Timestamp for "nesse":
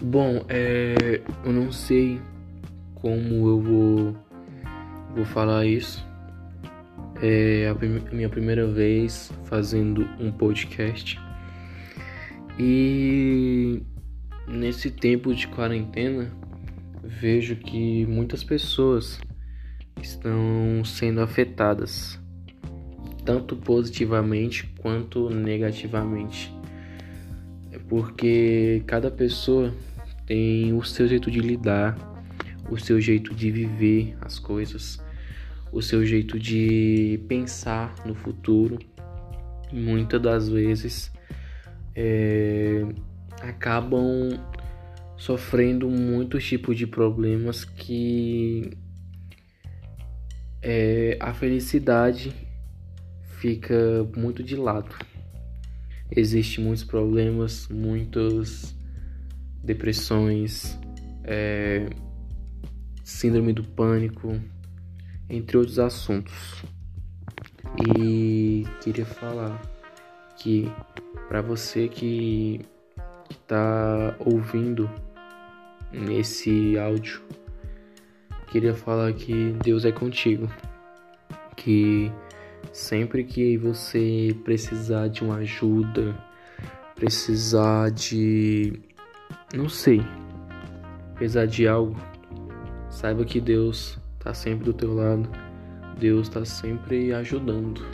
14.46-14.88, 75.92-76.78